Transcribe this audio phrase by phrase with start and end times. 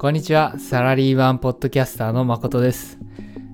[0.00, 2.98] こんにちは、サラリーマンポッドキャスターの誠です。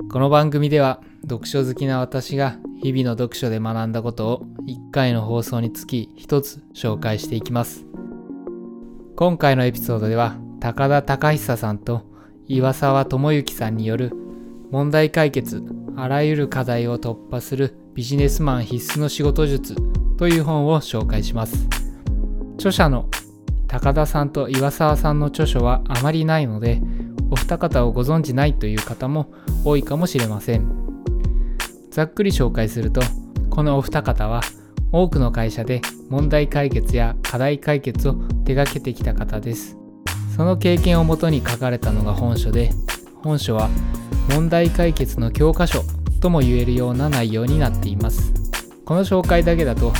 [0.09, 7.85] この番組では、読書好きな私が日々の読書で学んだことを1回の放送につき1つ紹介していきます。
[9.17, 12.03] 今回のエピソードでは、高田隆久さんと
[12.47, 14.13] 岩沢智之さんによる
[14.71, 15.65] 問題解決、
[15.97, 19.75] あらゆる課題を突破するビジネスマン必須の仕事術
[20.17, 21.67] という本を紹介します。
[22.55, 23.09] 著者の
[23.69, 26.81] 高田さんと岩沢さんの著書はあまりないので
[27.31, 29.33] お二方をご存じないという方も
[29.65, 30.71] 多いかもしれません。
[31.91, 33.01] ざっくり紹介すると
[33.51, 34.43] このお二方は
[34.93, 39.77] 多くの会社で問題解決や課題解決を手掛けてきた方です。
[40.37, 42.71] その経験をもとに書かれたのが本書で
[43.23, 43.71] 本書は
[44.31, 45.81] 問題解決の教科書
[46.21, 48.33] とも言えるような内容になっています。
[48.85, 49.93] この紹介だけだと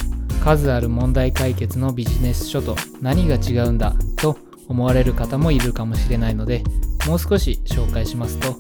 [0.47, 6.63] 数ある問題解決のビジネス書と何が違うんだと思われる方もいるかもしれないので
[7.09, 8.57] もう少し紹介しますと。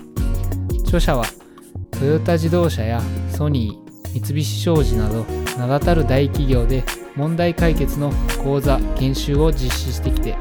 [0.81, 1.25] 著者は
[1.93, 5.25] トヨタ自動車やソニー三菱商事など
[5.57, 6.83] 名だたる大企業で
[7.15, 8.11] 問題解決の
[8.43, 10.37] 講座研修を実施してきて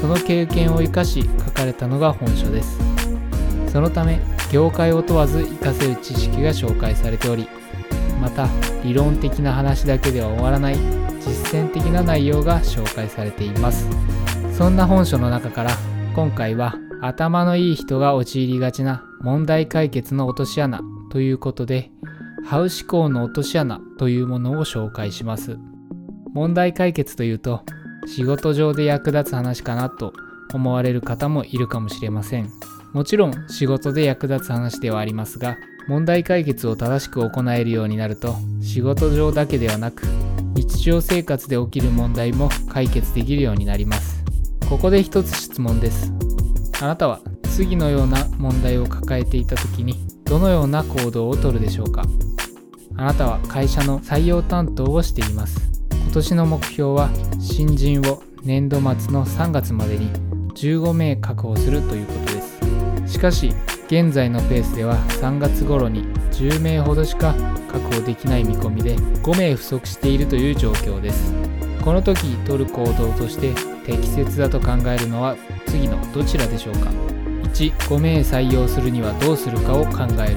[0.00, 2.78] その経験を生かし書かれたのが本書です。
[3.68, 7.48] そのため業界を問わず活かせる知識が紹介されており
[8.20, 8.48] また
[8.84, 10.76] 理論的な話だけでは終わらない
[11.20, 13.88] 実践的な内容が紹介されています。
[14.56, 15.70] そんな本書の中から
[16.14, 21.90] 今回は頭のいい人が陥りがちな問題解決の落とし穴ということで
[22.44, 25.58] ハウ思考の落とし穴というものを紹介します。
[26.34, 27.62] 問題解決というと
[28.06, 30.12] 仕事上で役立つ話かなと
[30.52, 32.50] 思われる方もいるかもしれません。
[32.92, 35.56] もちろん仕事で役立つ話ではありますが
[35.90, 40.04] 問題解決を正しく行えるようになると仕事上だけではなく
[40.54, 44.22] 日常生活で起きる問題も解決できるようになります。
[44.68, 46.12] ここで一つ質問です。
[46.80, 49.96] あなたは次のような問題を抱えていた時に
[50.26, 52.04] どのような行動をとるでしょうか？
[52.96, 55.58] あなたは会社の採用担当をしています。
[55.90, 60.08] 今年の目標は新人を年度末の3月までに
[60.54, 62.42] 15名確保するということで
[63.06, 63.12] す。
[63.14, 63.52] しかし
[63.90, 67.34] 現在のペースでは3月頃に10名ほどしか
[67.66, 71.34] 確保できない見込みで5名不足しているという状況です。
[71.82, 73.52] この時取る行動として
[73.84, 75.34] 適切だと考えるのは
[75.66, 76.88] 次のどちらでしょうか
[77.52, 80.36] ？15名採用するにはどうするかを考え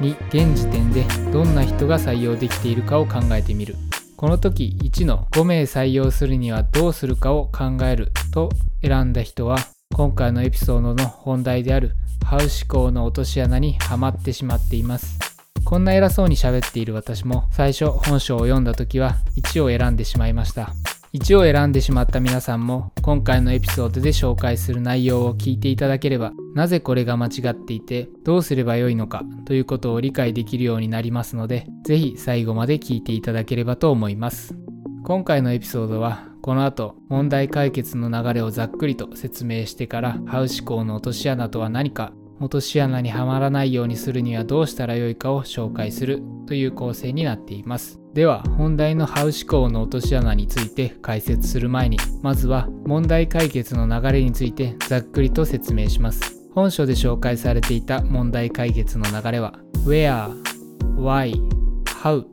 [0.00, 3.74] 2現時点でどんな人が採用できているかを考えてみる。
[4.16, 8.48] この時1の5名採用するにはどうするかを考えると
[8.80, 9.58] 選んだ人は
[9.94, 11.92] 今回のエピソードの本題である
[12.26, 15.16] ハウ思考の落とし穴にはまってしまっています
[15.64, 20.72] こんな偉そうに喋っている私も最初本書を読んだ時は1を選んでしまいました
[21.14, 34.56] 1を選んでしまった皆さんも今回のエピソードで紹介する内容を聞いていただければなぜこれが間違っていてどうすればよいのかということを理解できるようになりますのでぜひ最後まで聞いていただければと思います。
[35.06, 47.98] 今回のエピソードはこの後問題解決の流れをざっくりと説明してからハウ思考の落とし穴とは何か落とし穴にはまらないようにするにはどうしたらよいかを紹介するという構成になっています。
[48.14, 56.48] では本題のハウ思考の落とし穴について解説する前にまずは問題解決の流れについてざっくりと説明します。
[56.54, 60.32] 本書で紹介されていた問題解決の流れは Where,
[60.96, 61.34] Why,
[61.86, 62.24] How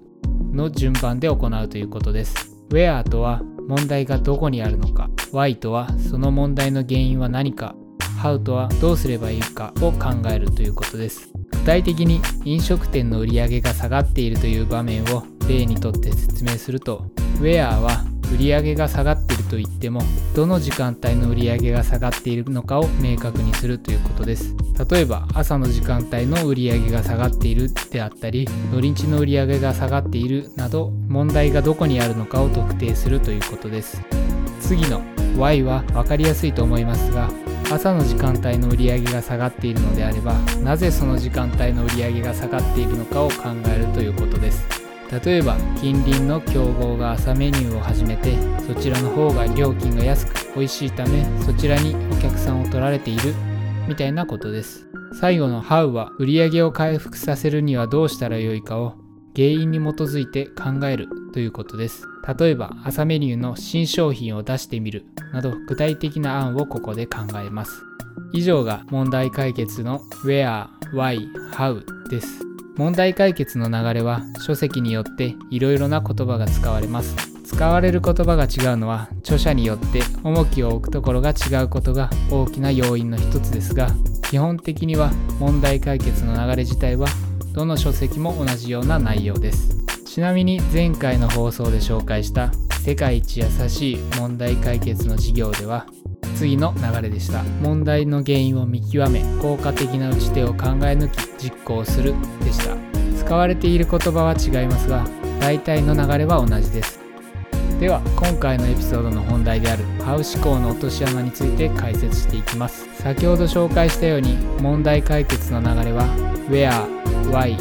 [0.51, 2.55] の順番で行うということです。
[2.69, 7.75] Where とは問題がどこにあるのか Y とはその問題の原因は何か
[8.21, 11.29] How とはどうすればいいかを考えるということです。
[11.51, 17.05] 具体的に飲食店の売り上げが下がっているという場面を例にとって説明すると
[17.39, 20.01] Where は売り上げが下がってと言っても
[20.35, 24.55] どの時間帯の売り上げが下がっているのかを明確にするということです。
[24.89, 34.01] 例えば朝の時間帯の売り上げが下がっているであったり土日の売り上げが下がっているなど問題がどこにあるのかを特定するということです。
[34.59, 35.03] 次の
[35.37, 37.29] Y は分かりやすいと思いますが
[37.71, 40.33] 朝の時間帯の売り上げが下がっているのであれば
[40.63, 44.72] なぜその時間帯の売り上げが下がっているのかを考えるということです。
[45.25, 53.33] 例えば近隣の競合が朝メニューを始めてそちらの方が料金が安く美味しいためそちらにお客さんを取られている
[53.87, 54.87] みたいなことです。
[55.19, 58.95] 最後の How は売り上げを回復させるにはどうしたらよいかを
[59.35, 62.07] 原因に基づいて考えるということです。
[62.39, 67.83] 例えば朝メニューの新商品を出してみるなど具体的な案をここで考えます。
[68.31, 71.19] 以上が問題解決の Where, Why,
[71.51, 72.52] How です。
[72.75, 77.15] 問題解決の流れは書籍によっていろいろな言葉が使われます。
[77.45, 83.89] 使われる言葉が違うのは著者によって重きを置くところが違うことが大きな要因の一つですが
[84.29, 87.07] 基本的には問題解決の流れ自体は
[87.53, 89.77] どの書籍も同じような内容です。
[90.05, 92.51] ちなみに前回の放送で紹介した
[92.83, 95.85] 世界一優しい問題解決の授業では
[96.33, 97.43] 次の流れでした。
[97.61, 102.13] 問題の原因を見極め効果的な打ち手を考え抜き実行する
[102.43, 102.75] でした。
[103.17, 105.05] 使われている言葉は違いますが
[105.39, 106.99] 大体の流れは同じです。
[107.79, 112.87] では今回のエピソードの本題であるハウ思考の落とし穴について解説していきます。
[113.01, 116.05] 先ほど紹介したように問題解決の流れは
[116.49, 116.71] Where,
[117.31, 117.57] Why,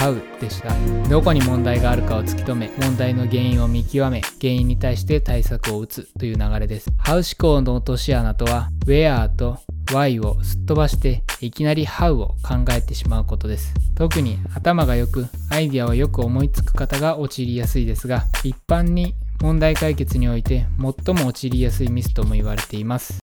[0.00, 0.72] How でした。
[1.10, 6.90] どこに問題があるかを突き止め問題の原因を見極め原因に対して対策を打つという流れです。
[6.96, 9.58] ハウ思考の落とし穴とは Where と
[9.88, 13.74] Why をすっ飛ばしていきなり How を考えてしまうことです。
[13.94, 20.64] 特に頭が良くアイデアをよく思いつく方が陥りやすいですが一般に問題解決において
[21.04, 23.18] 最も陥りやすいミスとも言われています。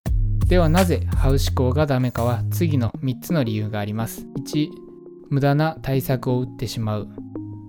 [0.46, 4.24] ではなぜハウ思考がダメかは次の3つの理由があります。
[4.46, 4.87] 1
[5.30, 7.08] 無駄な対策を打ってしまう。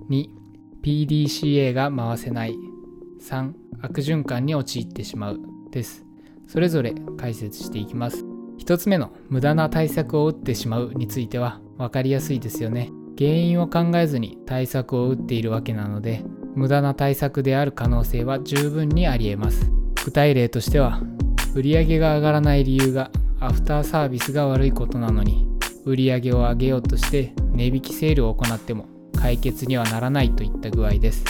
[0.10, 0.30] 2
[0.82, 2.56] PDCA が回せない。
[3.22, 3.52] 3
[3.82, 5.40] 悪循環に陥ってしまう。
[5.72, 6.06] です。
[6.48, 8.26] それぞれ解説していきます。
[8.60, 12.92] 1つ目の無駄な対策を打ってしまうについては分かりやすいですよね。
[13.18, 16.24] 原因を考えずに対策を打っているわけなので
[16.56, 19.70] 無駄な対策である可能性は十分にありえます。
[20.06, 21.02] 具体例としては
[21.54, 25.48] 売上が上がらない理由がアフターサービスが悪いことなのに
[25.86, 31.26] 売上を上げようとして値引きセールを行っても解決にはならないといった具合です。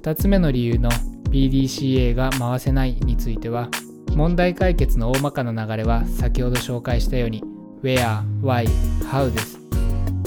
[0.00, 0.90] 2つ目の理由の
[1.30, 3.68] PDCA が回せないについては
[4.14, 7.42] 問題解決の大まかな流れは先ほど紹介したように
[7.82, 8.68] Where, Why,
[9.10, 9.58] How です。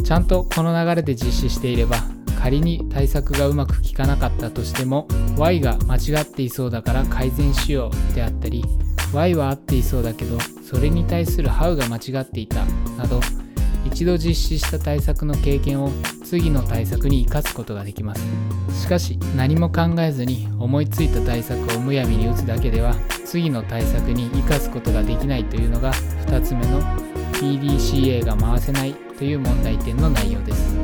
[0.04, 1.98] ちゃんとこの流れで実施していれば
[2.38, 5.08] 仮に対策がうまく効かなかったとしても
[5.38, 8.64] Y が間違っていそうだから改善しようであったり
[9.14, 12.66] Y は合っていそうだけどそれに対する How が間違っていた
[12.98, 13.20] など
[13.96, 15.90] 一度実施した対策の経験を
[16.26, 18.22] 次の対策に生かすことができます。
[18.82, 22.94] しかし何も考えずに思いついた対策をむやみに打つだけでは
[23.24, 25.94] 次の対策に生かすことができないというのが
[26.28, 26.82] 2つ目の
[27.36, 30.76] PDCA が回せないという問題点の内容です。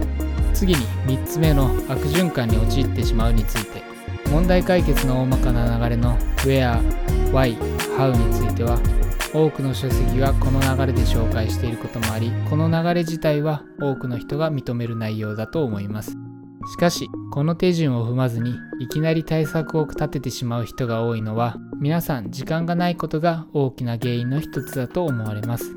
[0.53, 3.83] 次に3つ目の悪循環に陥ってしまうについて
[4.29, 6.79] 問題解決の大まかな流れの Where,
[7.33, 7.57] Why,
[7.97, 8.79] How については
[9.33, 16.17] 多くの書籍がこの流れで紹介していることもありこの流れ自体は多くの人が認める内容だと思います。
[16.69, 25.71] しかしこの手順を踏まずにいきなり対策を立ててしまう人が多いのは皆さん時間がないことが大きな原因の一つだと思われます。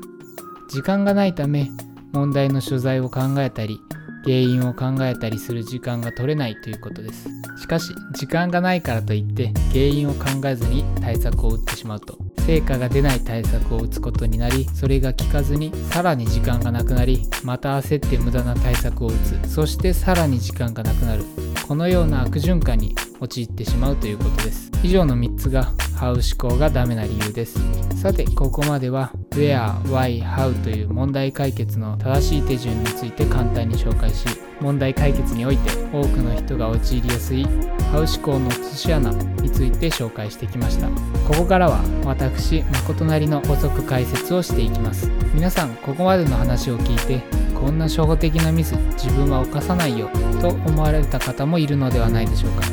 [0.69, 1.69] 時間がないため
[2.11, 3.79] 問題の所在を考えたり
[4.25, 7.29] 原因を考えたりする時間が取れないということです。
[7.57, 19.49] しかし時間がないからといって原因を考えずに対策を打ってしまうと成果が出ない対策を打つことになりそれが効かずにさらに時間がなくなりまた焦って無駄な対策を打つ。
[19.49, 21.23] そしてさらに時間がなくなる。
[21.67, 24.71] このような悪循環に陥ってしまうということです。
[24.83, 27.59] 以上の3つがハウ思考がダメな理由です。
[27.99, 34.25] さてここまでは Where, Why, How という問題解決の正しい手順について簡単に紹介し
[34.65, 37.43] 問題解決において多くの人が陥りやすい
[37.91, 40.87] ハウ思考の落とし穴について紹介してきました。
[41.27, 45.11] ここからは私誠なりの補足解説をしていきます。
[45.35, 47.21] 皆さんここまでの話を聞いて
[47.53, 50.09] こんな初歩的なミス自分は犯さないよ
[50.41, 52.65] と思われた方もいるのではないでしょうか。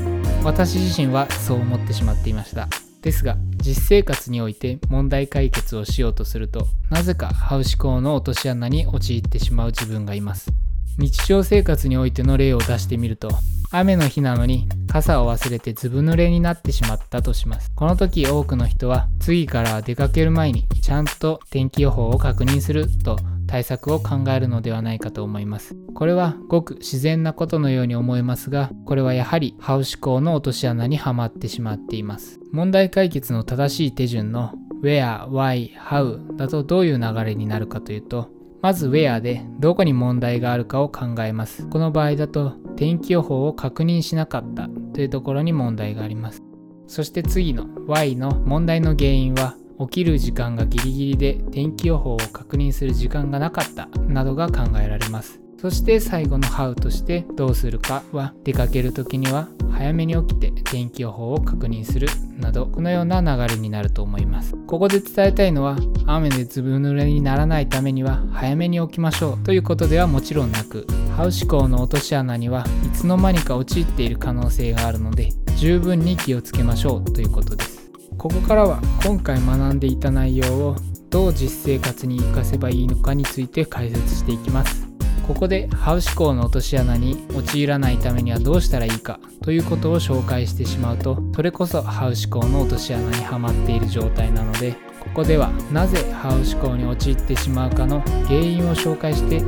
[0.45, 2.69] 私自身はそう思ってしまっていました。
[3.03, 10.51] ですが実生活において問題解決をしようとするとなぜかハウ思考の落とし穴に陥ってしまう自分がいます。
[10.99, 13.31] 日常生活においての例を出してみると
[13.75, 17.73] 雨の日なのに傘を忘れてずぶ濡れになってしまったとします。
[17.75, 25.75] この時多くの人は次から出かける前にちゃんと天気予報を確認すると対策を考えるのではないかと思います。
[25.95, 32.41] これはごく自然なことのように思えますがこれはやはりハウ思考の落とし穴にはまってしまっています。
[32.53, 38.29] 問題解決の正しい手順の Where, Why, How だとどういう流れになるかというと
[38.63, 41.69] まずウェアでどこに問題があるかを考えます。
[41.69, 46.43] この場合だと天気予報を確認しなかったというところに問題があります。
[46.87, 55.42] そして次の Y の問題の原因は起きる時間がギリギリで天気予報を確認する時間がなかったなどが考えられます。
[55.63, 64.57] そして最後の How としてどうするかは出かける時には早めに起きて天気予報を確認するなどこのような流れになると思います。
[64.67, 70.85] ここで伝えたいのは雨でずぶ濡れにならないためには早めに起きましょうということではもちろんなく
[71.17, 75.29] ハウ思考の落とし穴にはいつの間にか陥っている可能性があるので
[75.59, 77.89] 十分に気をつけましょうということです。
[78.19, 80.77] ここからは今回学んでいた内容を
[81.09, 84.82] どう実生活に活かせばいいのかについて解説していきます。
[85.27, 99.43] ここでハウ思考の落とし穴に陥らないためにはどうしたらいいかということを紹介してしまうとそれこそハウ思考の落とし穴にはまっている状態なのでここではなぜハウ思考に陥ってしまうかの原因を紹介して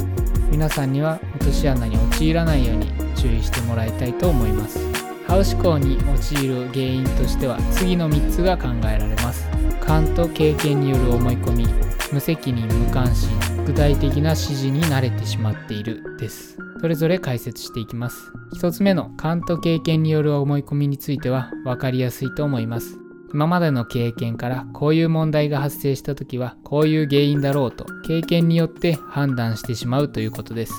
[0.50, 4.78] 皆さんには落とし穴に陥らないように注意してもらいたいと思います。
[5.26, 9.48] ハウ思考に陥る原因としては次の3つが考えられます。
[9.80, 11.66] 勘と経験による思い込み
[12.12, 18.30] 無責任無関心具体的な指示に慣れてしまっているですそれぞれ解説していきます。
[18.54, 22.98] 1つ目の勘と経験による思い込みについては分かりやすいと思います
[23.32, 30.72] 今までの経験からこういう問題が発生した時はこういう原因だろうと経験によって判断してしまうということです。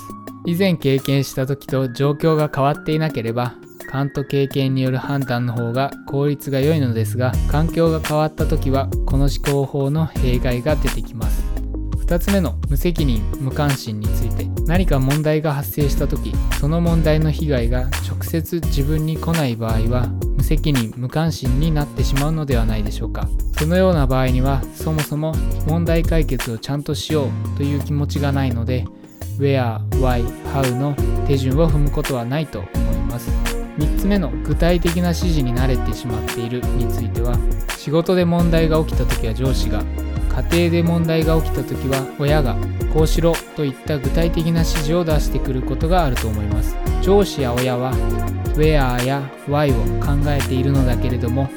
[0.46, 3.56] 以前経験した時と状況が変わっていなければ
[3.90, 11.55] 勘と経験による判断の方が効率が良いのですが環境が変わった時はこの思考法の弊害が出てきます。
[12.06, 14.46] 2つ目の無責任無関心について。
[14.66, 23.28] 何か問題が発生した時その問題の被害が直接自分に来ない場合は無責任無関心になってしまうのではないでしょうか。
[23.58, 25.34] そのような場合にはそもそも
[25.66, 28.84] 問題解決をちゃんとしようという気持ちがないので
[29.38, 30.94] Where, Why, How の
[31.26, 33.30] 手順を踏むことはないと思います。
[33.78, 37.36] 3つ目の具体的な指示に慣れてしまっているについては
[37.76, 39.84] 仕事で問題が起きた時は上司が
[40.36, 42.56] 家庭で問題が起きた時は親が
[42.92, 46.76] こうしろといった具体的な指示を出してくることがあると思います。
[47.02, 47.94] 上司や親は
[48.54, 51.48] Where や Why を考えているのだけれども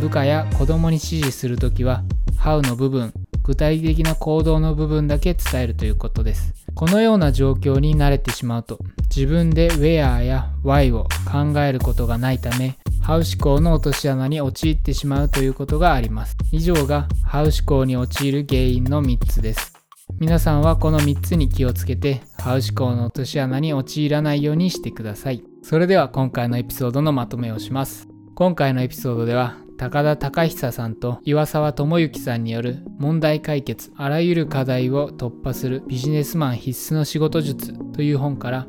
[0.00, 2.02] 部下や子供に指示するときは
[2.38, 6.52] How の部分具体的な行動の部分だけ伝えるということです。
[6.74, 8.78] このような状況に慣れてしまうと
[9.14, 16.36] 自分で Where や Why を考えることがないためハウ思考の落とし穴に陥ってしまうということがあります。
[16.50, 19.74] 以上がハウ思考に陥る原因の3つです。
[20.18, 25.44] 皆さんはこの3つに気をつけてハウ思考の落とし穴に陥らないようにしてください。
[25.62, 28.08] それでは今回のエピソードのまとめをします。
[28.34, 38.66] 今回のエピソードでは高田隆久さんと岩沢智之さんによる問題解決あらゆる課題を突破するビジネスマン必須の仕事術という本から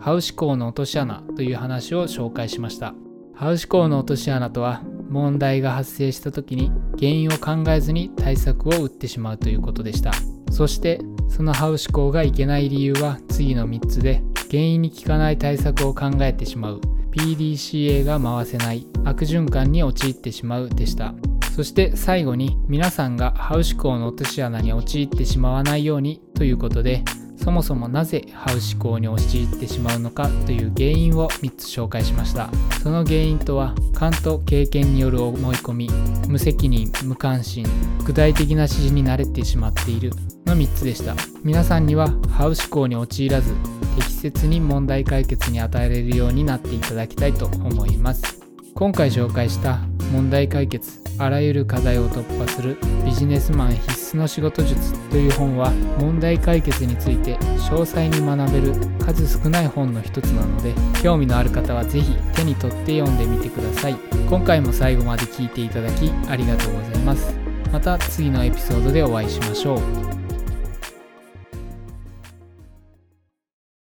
[0.00, 2.94] ハウ思考の落とし穴という話を紹介しました。
[3.34, 10.12] ハウ思考の落とし穴とは問題が発生した時に原因を考えずに対策を打ってしまうということでした。
[10.50, 16.80] そしてそのハウ思考がいけない理由は次の3つで原因に効かない対策を考えてしまう。
[17.10, 18.86] PDCA が回せない。
[19.04, 21.14] 悪循環に陥ってしまうでした。
[21.54, 27.04] そして最後に皆さんがハウ思考の落とし穴に陥ってしまわないようにということで
[27.42, 32.50] そもそもなぜハウ思考に陥ってしまうのかという原因を3つ紹介しました。
[32.82, 35.90] その原因とは勘と経験による思い込み
[36.28, 37.66] 無責任無関心
[38.04, 40.10] 具体的な指示に慣れてしまっている
[40.44, 41.14] の3つでした。
[41.42, 43.54] 皆さんにはハウ思考に陥らず
[43.96, 48.40] 適切に問題解決に与えられるようになっていただきたいと思います。
[48.74, 49.78] 今回紹介した
[50.12, 57.36] 問題解決あらゆる課題を突破するビジネスマン必スの仕事術という本は問題解決について
[57.70, 63.94] 詳細に学べる数少ない本の一つなので興味のある方は是非手に取って読んでみてください。
[64.28, 67.34] 今回も最後まで聞いていただきありがとうございます。
[67.72, 70.19] また次のエピソードでお会いしましょう。